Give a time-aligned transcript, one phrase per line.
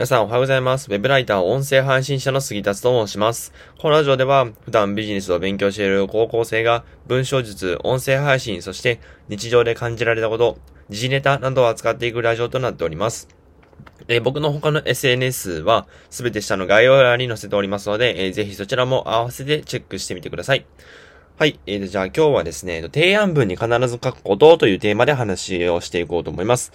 [0.00, 0.90] 皆さんおはようございます。
[0.90, 3.52] ウェブライター、音声配信者の杉達と申します。
[3.78, 10.56] このラジオでは、普段ビジネスを勉強している高校生が、文章術、音声配信、そして日常で感じられたこと、
[10.88, 13.28] 時事ネタなどを扱っていくラジオとなっております。
[14.08, 20.64] えー、僕の他の SNS は、すべて下の概要欄に載せておりますので、えー、ぜひそちらも合わせてチェックしてみてください。
[21.36, 21.60] はい。
[21.66, 26.72] えー、じゃあ今日はですね、提案文に必ず書くことというテーマで話をしていこうと思います。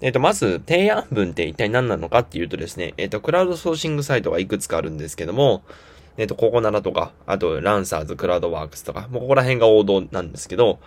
[0.00, 5.62] えっ、ー、と、まず、提案文って一体何なのかっていうとですね、えっ、ー、と、クラウドソーシングサイトがいくつかあるんですけども、
[6.16, 10.78] えっ、ー、と、ココナラとか、あと、ランサーズ、クラウドワークスとか、もうここら辺が王道なんですけど、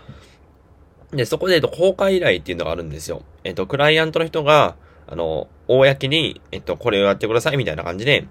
[1.12, 3.24] で、そこで、えっと、公開依頼っていうのがあるんですよ。
[3.44, 4.76] えっと、クライアントの人が、
[5.08, 8.28] あの、公に、えっと、これをやってくださいみたいな感じで、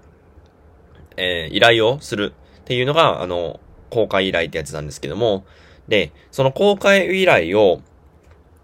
[1.17, 3.59] えー、依頼をするっていうのが、あの、
[3.91, 5.45] 公開依頼ってやつなんですけども、
[5.87, 7.81] で、その公開依頼を、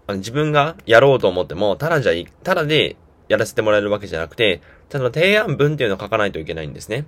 [0.08, 2.96] あの自分がやろうと思っても、ただじゃい、ただで
[3.28, 7.04] やらせてもらえるわけじゃなくて、ただ提案文っていうのを書かないといけないんですね。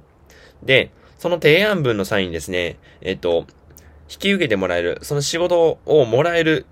[0.62, 3.46] で、その提案文の際にですね、えっと、
[4.10, 6.66] 引き受けてもらえる、その仕事をもらえる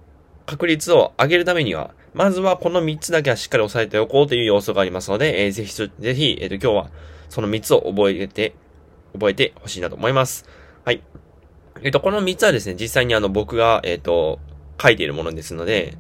[0.45, 6.91] 確率を上げるためには、まずはこの3つだけはしっかり押さえておこうという要素がありますので、えー、ぜひ、ぜひ、えっ、と、今日は
[7.31, 8.55] その3つを覚えて、
[9.15, 10.47] 覚えてほしいなと思います。
[10.85, 11.03] はい。
[11.83, 14.41] えっ、と、この3つはですね、実際にあの、僕が、えっ、と、
[14.81, 15.97] 書いているものですので、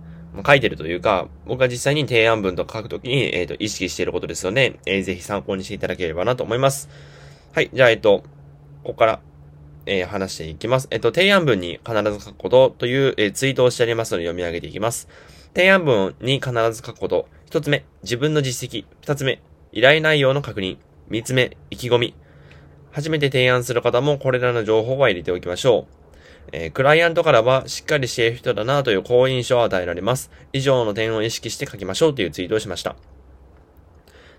[0.46, 6.88] 書いてるというか、僕が実際に提案文とか書くときに、えっ、ー、と、意識していることですので、えー、ぜひ参考にしていただければなと思います。
[7.54, 7.70] はい。
[7.72, 8.24] じゃあ、えっ、ー、と、
[8.82, 9.20] ここから、
[9.86, 10.88] えー、話していきます。
[10.90, 15.08] えっ、と、提案文に必ず書くことという、えツイートをしてありますので読み上げていきます。
[15.54, 17.28] 提案文に必ず書くこと。
[17.46, 18.84] 一つ目、自分の実績。
[19.00, 19.40] 二つ目、
[19.72, 20.76] 依頼内容の確認。
[21.08, 22.14] 三つ目、意気込み。
[22.92, 25.97] 初めて提案する方もこれらの情報は入れておきましょう。
[26.52, 30.30] えー、クライアントからはしっかりしている人だなという好印象を与えられます。
[30.52, 32.96] 以上の点を意識して書きましょうというツイートをしました。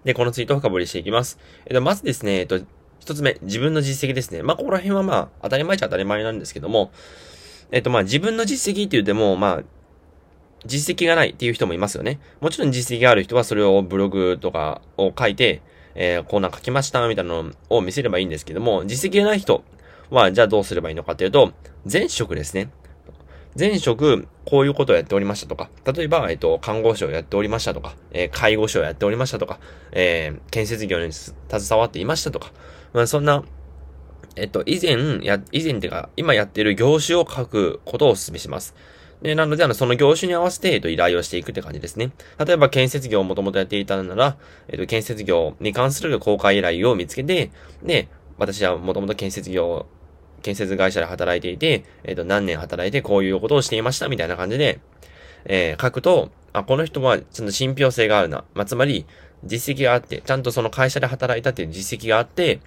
[0.04, 1.40] で、このツイートを深掘りしていきます。
[1.66, 2.60] えっ、と、まずですね、えっ、と、
[3.00, 4.44] 一つ目、自分の実績ですね。
[4.44, 6.92] まあ、ここら辺はまあ、当たり前っちゃ当たり前なんですけども、
[7.72, 9.64] えっ、と、まあ、自分の実績って言っても、まあ、
[10.66, 12.20] 実績がないっていう人もいますよね。
[12.42, 15.62] もちろん実績がある人はそれをブログとかを書いて、
[15.96, 19.64] えー、こんなん書きましたみたいなのを見せればいいんですけども、実績がない人
[20.10, 21.54] は、じゃあどうすればいいのかというと、
[21.92, 22.70] 前職ですね。
[23.58, 29.60] 前職、こういうことをやっておりましたとか、例えば、えっと、看護師をやっておりましたとか、えー、介護士をやっておりましたとか、
[29.92, 31.36] えー、建設業に携
[31.80, 32.52] わっていましたとか、
[32.94, 33.44] まあ、そんな、
[34.36, 38.76] えっと、以前、や、以前っていうか、今やっている業種を書くことをお勧めします。
[39.22, 42.12] で、なので、あの、その業種に合わせて、えっと、依頼をしていくって感じですね。
[42.38, 44.38] 例えば、建設業をもともとやっていたなら、
[44.70, 47.52] えっと、建設業に関する公開依頼を見つけて、
[47.84, 49.88] で、私はもともと建設業
[50.42, 54.80] 建設会社で働いていて、えっ、ー、と、何年働いてこういうことをしていましたみたいな感じで、
[55.46, 58.44] えー、書くと、あ、この人はちゃんと信憑性があるな。
[58.54, 59.06] まあ、つまり、
[59.44, 62.60] 実績があって、ちゃんとその会社で働いたっていう実績があって、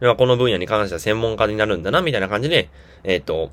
[0.00, 2.70] まこの分野に関しては専門家になるんだな、みたいな感じで、
[3.04, 3.52] えっ、ー、と、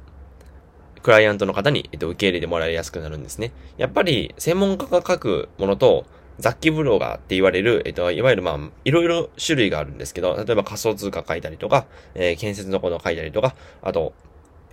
[1.03, 3.51] クライアントの方に、えっ、と、受け入れてもらいやすくなるんですね。
[3.77, 6.05] やっぱり、専門家が書くものと、
[6.41, 11.85] 雑記ブロガーって言われる、えっと、いわゆるまあ、いろいろ種類があるんですけど、例えば仮想通貨書いたりとか、
[12.15, 14.13] えー、建設のことを書いたりとか、あと、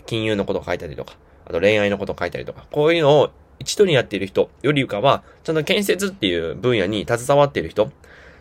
[0.06, 7.90] 金融のことを書いたりとか、あと恋愛のこと書いたりとか、こういうのを一度にやっている人よりかは、ちゃんと建設っていう分野に携わっている人、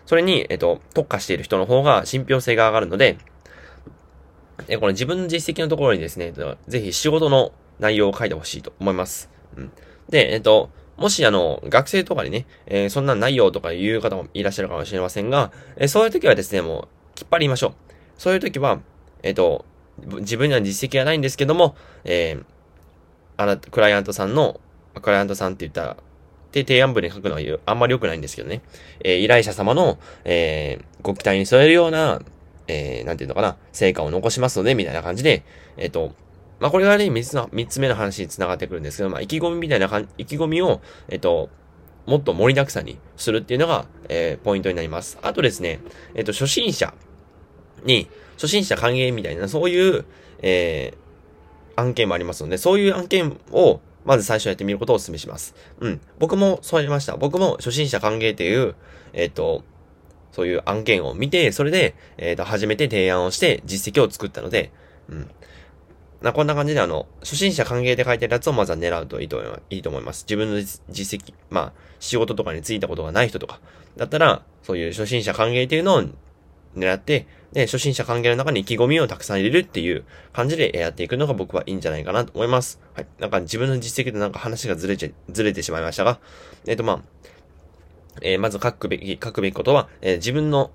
[0.06, 3.18] それに、えっと、特化している人の方が信憑性が上がるので、
[4.70, 6.34] え、この自分の実績のところにですね、
[6.68, 9.30] ぜひ仕事の内容を書いてほしいと思います。
[9.56, 9.72] うん。
[10.10, 17.74] で、えっと、もしあの、学生とかにね、えー、そんなんないよとか言う方もいらっしゃるかもしれませんが、えー、そういう時はですね、もう、きっぱり言いましょう。
[18.18, 18.80] そういう時は、
[19.24, 19.66] えっ、ー、と、
[20.20, 22.44] 自分には実績がないんですけども、えー、
[23.38, 24.60] あなた、クライアントさんの、
[25.02, 25.98] クライアントさんって言ったら、
[26.52, 28.62] で、提案文に書くのはあんまり良くないんですけどね。
[29.04, 32.22] えー、依頼者様の、えー、ご期待に添えるような、
[32.68, 35.44] えー、なんていうのかな、成果を残しますので、みたいな感じで、
[35.78, 36.14] えっ、と、
[36.60, 39.88] まあ、これがね、三つの、三つ目の話に繋がってくるんですけど、まあ、意気込みみたいな
[40.18, 41.50] 意気込みを、えっと、
[42.08, 45.20] もっと盛りだくさんにするっていうのが、えー、ポイントになります。
[45.22, 45.80] あとですね、
[46.16, 46.94] えっと、初心者
[47.84, 50.06] に、初心者歓迎みたいな、そういう、
[50.42, 55.54] えー、案件もありますので、そういう案件を、まず最初やってみることをお勧めします。
[55.82, 56.02] うん。
[56.18, 57.18] 僕もそうやりました。
[57.18, 58.76] 僕も初心者歓迎っていう、
[59.12, 59.66] えっ、と、
[60.32, 64.72] そういう案件を見て、それで、えっ、と、初めて提案をして実績を作ったので、
[65.10, 65.30] うん。
[66.22, 69.62] な、こんな感じであの、初心者歓迎で書いてるやつをまずは狙うといいと思います。
[69.70, 70.26] いいと思います。
[70.28, 70.60] 自分の
[70.90, 73.60] 実績、まあ、仕事とかに就いたことがない人とか、
[73.98, 76.04] だったら、そういう初心者歓迎っていうのを
[76.76, 80.04] 狙って、で、初心者歓迎の中に意気込みをたくさん入れるっていう
[80.34, 82.80] 感じでやっていくのが僕はいいんじゃないかなと思います。
[82.94, 83.08] はい。
[83.20, 86.20] なんか自分の実績でなんか話がずれちゃ、ずれてしまいましたが、
[86.66, 87.02] えっ、ー、とまあ、
[88.22, 90.72] えー、まず書くべき、書くべきことは、えー、自分の、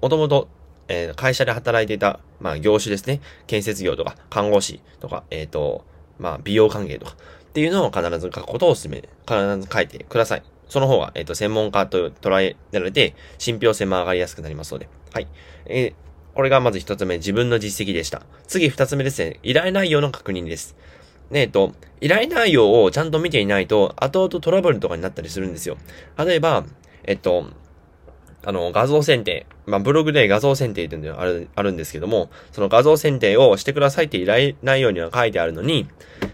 [0.00, 0.48] もともと、
[0.88, 3.20] えー、会社で働いていた、まあ、業種ですね。
[3.46, 5.84] 建設業とか、看護師とか、えっ、と、
[6.18, 10.42] まあ、美容関係とか、っていうのを必ず書くことをお勧め、必ず書いてください。
[10.68, 14.88] その方が、えっ、と、専門家と捉えられて、信憑性も上がりやすくなりますので。
[15.12, 15.28] はい。
[15.66, 15.94] え
[16.34, 18.22] これがまず一つ目、自分の実績でした。
[18.46, 20.76] 次二つ目ですね、依頼内容の確認です。
[21.30, 25.76] ねえっと、依頼内容をちゃんと見ていないと、後々トラブルとかになったりするんですよ。
[26.16, 26.64] 例えば、
[27.04, 27.50] えっと、
[28.44, 29.46] あの、画像選定。
[29.66, 35.88] まあ、ブログで画像選定っていうのがある、あるんですけども、その画像選定をしてくださいって依頼内容には書いてあるのに、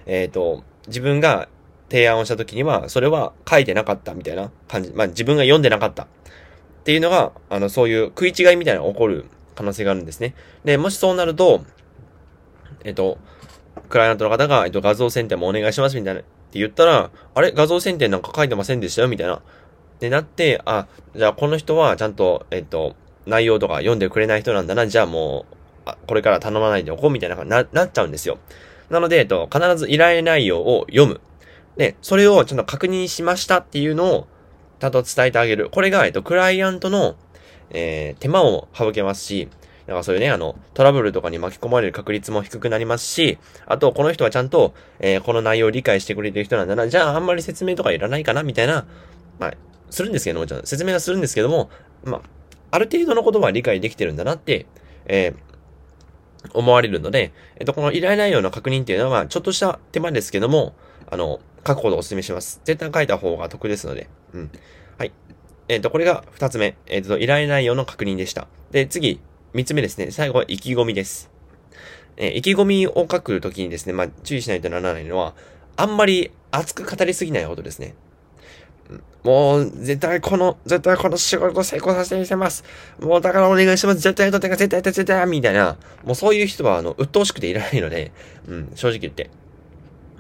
[0.07, 1.49] えっ、と、自分が
[1.91, 4.91] 提案をした時には、それは書いてなかったみたいな感じ。
[4.93, 6.05] まあ、自分が読んでなかった。
[6.05, 6.07] っ
[6.85, 9.25] ていうのが、あの、そういう食い違いみたいなのが起こる
[9.55, 10.35] 可能性があるんですね。
[10.65, 11.65] で、もしそうなると、
[12.85, 13.19] えっ、と、
[13.89, 17.53] クライアントの方が、えっと、画像選定もお願いしますみたいなって言ったら、あれ？
[17.53, 19.43] 画像選定なんか書いてませんでしたよみたいな。
[20.01, 22.97] で、なって、あ、じゃあこの人はちゃんと、えっと、
[23.27, 25.55] 内容とか読んでくれない人なんだな、じゃあもう、
[25.87, 28.39] あこれから頼まないでおこうみたいなな、なっちゃうんですよ。
[28.91, 31.21] なので、えっと、必ず依頼内容を読む。
[31.77, 34.27] で、それをちゃんと確認しましたっていうのを、
[34.81, 35.71] ちゃんと伝えてあげる。
[35.71, 37.17] これが、えっと、クライアントの、
[37.71, 39.49] えー、手間を省けますし、
[39.87, 48.87] だかそういうね、あの、トラブルとかに巻き込まれる確率も低くなりますし、あと、この人はちゃんと、えー、この内容を理解してくれてる人なんだな、じゃああんまり説明とかいらないかな、みたいな、
[49.39, 49.55] まあ、
[49.95, 51.71] するんですけども、ちゃん説明はするんですけども、
[52.05, 52.21] まあ、
[52.71, 54.67] ある程度のことは理解できてるんだなって、
[55.07, 60.75] えー、思われるので、えっと、この依頼内容の確認っていうのは、ちょっとした手間ですけども、
[61.07, 62.61] あの、書くことをお勧めします。
[62.65, 64.09] 絶対書いた方が得ですので。
[64.33, 64.51] うん。
[64.99, 65.13] はい。
[65.69, 66.77] えっ、と、これが二つ目。
[66.87, 68.49] えっ、と、依頼内容の確認でした。
[68.71, 69.21] で、次、
[69.55, 70.11] 三つ目ですね。
[70.11, 71.31] 最後は意気込みです。
[72.17, 75.35] えー、意気込みを書くときにですね、まあ、注意しないとならないのは、
[75.77, 77.95] あんまり熱く語りすぎないことですね。
[79.25, 82.63] もう、絶対この、絶対この仕事成功させてみせます。
[83.01, 84.01] もう、だからお願いします。
[84.01, 85.79] 絶対やっとてか、絶対やって絶対みたいな。
[86.05, 88.13] もうそういう人は、あの、鬱陶しくていらないので、
[88.47, 89.31] うん、正直言って。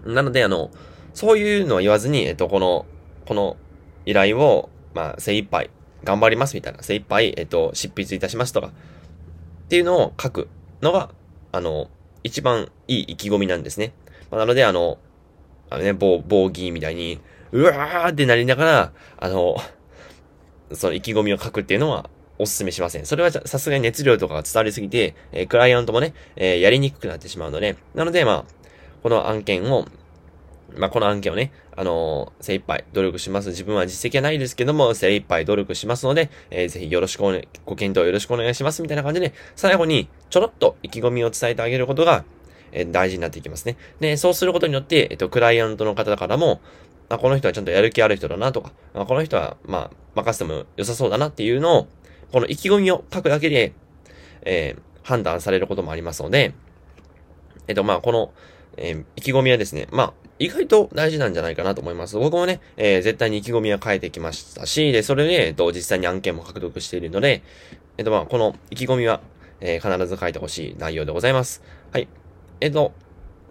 [0.06, 0.70] なので、あの、
[1.12, 2.86] そういうのは言わずに、えっと、この、
[3.26, 3.58] この
[4.06, 5.68] 依頼を、まあ、精一杯、
[6.02, 6.82] 頑張りますみたいな。
[6.82, 8.68] 精一杯、えっと、執筆いたしますとか。
[8.68, 8.70] っ
[9.68, 10.48] ていうのを書く
[10.80, 11.10] のが、
[11.52, 11.90] あの、
[12.22, 13.92] 一番いい意気込みなんですね。
[14.30, 14.98] まあ、なので、あの、
[15.68, 17.20] あのね、某、某議員みたいに、
[17.54, 19.56] うわーってなりながら、あの、
[20.72, 23.06] その意気込みを書くっていうのはお勧めしません。
[23.06, 28.44] それはさすがに熱量とかが伝わりすぎて、えー、クライアントもね、えー、やりにくくなってしまうので、なので、まあ、
[29.04, 29.86] この案件を、
[30.76, 33.50] まあ、この案件をね、あのー、精一杯努力します。
[33.50, 38.82] 自分は実績はないですけども、精一杯努力しますので、えー、ぜひよろしくおね、ご検討よろしくお願いします。
[38.82, 42.24] みたいな感じで、最後にちょろっと意気込みを伝えてあげることが、
[42.72, 43.76] えー、大事になっていきますね。
[44.00, 46.60] で、そうすることによって、えっと、クライアントの方からも、
[47.08, 51.88] あ、この人はちゃんとやる気ある人だなとか、あこの人は、まあ、任せても良さそうだなっていうのを、
[52.32, 53.72] この意気込みを書くだけで、
[54.42, 56.54] えー、判断されることもありますので、
[57.68, 58.32] えっと、まあ、この、
[58.76, 62.16] えー、意気込みはですね、まあ、意外と大事なんじゃないかなと思います。
[62.16, 67.42] 僕もね、えー、絶対に意気込みは変えてきましたし、で、それで、えっと、実際に案件も獲得しているので、
[67.98, 69.20] えっと、まあ、この意気込みは、
[69.60, 71.62] えー、必ず書いてほしい内容でございます。
[71.92, 72.08] はい。
[72.60, 72.92] えっと、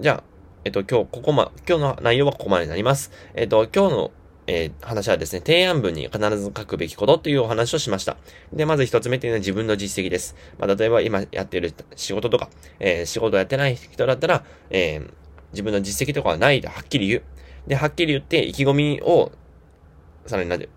[0.01, 0.32] じゃあ、
[0.65, 3.11] えっと、今日、ここま、今日の内容はここまでになります。
[3.35, 4.11] えっと、今日の
[4.45, 8.17] えー、話はですね、提案文に必ず書くべきことというお話をしました。
[8.51, 10.35] で、まず一つ目っていうのは自分の実績です。
[10.59, 15.11] まあ、例えば今やっている仕事とか、えー、仕事やってない人だったら、えー、
[15.53, 17.23] 自分の実績とかはないではっきり言う。
[17.67, 19.31] で、はっきり言って意気込みを、
[20.25, 20.67] さらになんで、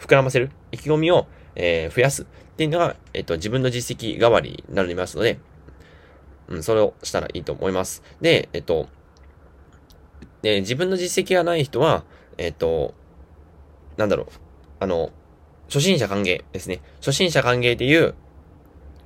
[0.00, 0.50] 膨らませる。
[0.72, 2.22] 意気込みを、え、増やす。
[2.22, 5.38] っていうのが、えっ、と、自分の実績代わりになりますので、
[6.48, 8.02] うん、それをしたらいいと思います。
[8.20, 8.88] で、えっと、
[10.42, 12.04] で、自分の実績がない人は、
[12.38, 12.94] えっと、
[13.96, 14.26] なんだろう、
[14.80, 15.10] あの、
[15.68, 16.80] 初心者歓迎ですね。
[16.96, 18.14] 初心者歓迎っていう、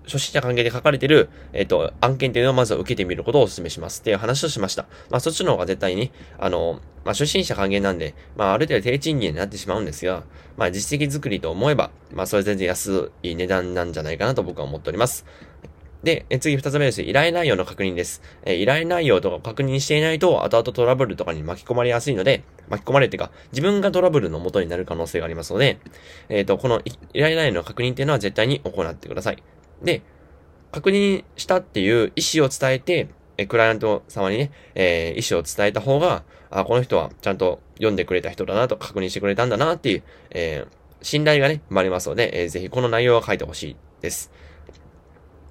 [0.05, 4.87] 初心者歓迎で書かれてる、えっ、と、案件っていうのをまずは受けてみることをお勧めしますっていう話をしました。
[5.11, 10.25] まあ、そっちの方が絶対に、あの、まあ、初心者還元なんで、まあ、ある程度低賃金になってしまうんですが、
[10.57, 15.27] まあ、実績作りと思えば、まあ、それ全然安い値段なんじゃないかなと僕は思っております。
[16.03, 17.03] で、次二つ目です。
[17.03, 18.23] 依頼内容の確認です。
[18.45, 25.79] え依頼内容とか確認していないと、後々トラブルとかに巻き込まれやすいので、巻き込まれてか、自分がトラブルの元になる可能性がありますので、
[26.29, 26.81] えっ、ー、と、この
[27.13, 29.43] 依頼内容の確認っていうのは絶対に行ってください。
[29.83, 30.03] で、
[30.73, 44.31] 確認したっていう意思を伝えて、えクライアント様にね、えー、意思を伝えた方が、あ、この人はちゃんと読んでくれた人だなと確認してくれたんだなっていう、えー、信頼がね、生まれますので、えー、ぜひこの内容は書いてほしいです。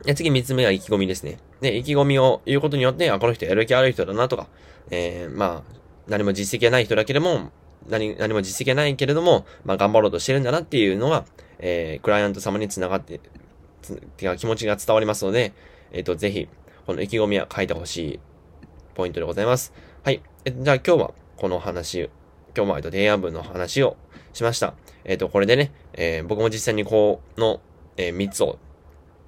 [0.04, 1.40] で、次三つ目は意気込みですね。
[1.62, 4.48] で、意気込みを言うことによって、あ、この人やる気ある人だなとか、
[4.92, 5.76] えー、まあ、
[6.08, 7.52] 何も実績がない人だけでも、
[7.88, 11.26] 何、何も実績がないけれども、まあ、頑張ろうとしてるんだなっていうのが、
[11.60, 13.20] えー、クライアント様につながって、
[13.82, 15.54] つ、てか気持ちが伝わりますので、
[15.92, 16.48] えっ、ー、と、ぜひ、
[16.86, 18.20] この意気込みは書いてほしい
[18.94, 19.74] ポイントでございます。
[20.04, 20.22] はい。
[20.46, 22.10] えじゃあ今日はこの話、
[22.56, 23.98] 今日もえっと提案文の話を
[24.34, 24.76] しました。
[25.04, 27.60] えっ、ー、と、これでね、えー、僕も実際にこの、
[27.98, 28.60] えー、3つを、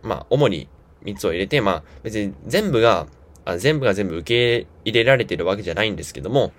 [0.08, 0.68] まあ、主に
[1.04, 3.08] 3つを入れて、まあ、別に全部が、
[3.46, 6.52] あ全部が全部受け入れられてるわけじゃないんですけども、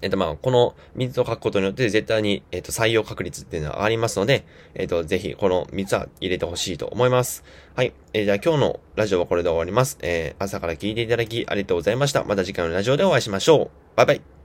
[0.00, 7.42] えっ、と、まあ、この3つを書くことによって絶対に、えっ、と、採用確率っていうのは上がりますので、えっ、と、ぜひ、この3つは入れてほしいと思います。
[7.74, 7.92] はい。
[8.12, 9.98] えー、じゃあ今日のラジオはこれで終わります。
[10.02, 12.22] えー、朝から聞いていただきありがとうございました。
[12.24, 13.96] また次回のラジオでお会いしましょう。
[13.96, 14.37] バイバイ。